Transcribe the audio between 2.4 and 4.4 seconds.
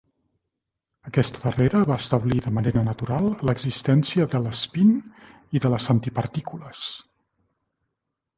de manera natural l'existència